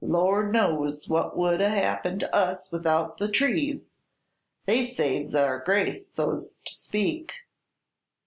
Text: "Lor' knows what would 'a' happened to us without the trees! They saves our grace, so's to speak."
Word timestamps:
"Lor' 0.03 0.49
knows 0.51 1.07
what 1.07 1.37
would 1.37 1.61
'a' 1.61 1.69
happened 1.69 2.21
to 2.21 2.35
us 2.35 2.71
without 2.71 3.19
the 3.19 3.27
trees! 3.27 3.91
They 4.65 4.83
saves 4.87 5.35
our 5.35 5.59
grace, 5.59 6.07
so's 6.11 6.57
to 6.65 6.73
speak." 6.73 7.33